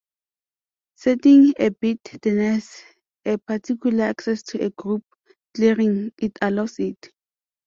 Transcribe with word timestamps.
Setting 0.95 1.53
a 1.59 1.69
bit 1.69 2.01
denies 2.23 2.81
a 3.23 3.37
particular 3.37 4.05
access 4.05 4.41
to 4.41 4.59
a 4.65 4.71
group; 4.71 5.03
clearing 5.53 6.11
it 6.17 6.31
allows 6.41 6.79
it. 6.79 7.11